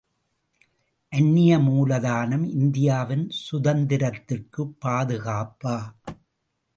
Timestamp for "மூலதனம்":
1.59-2.45